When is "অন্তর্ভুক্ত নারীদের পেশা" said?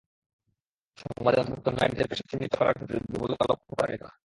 1.39-2.25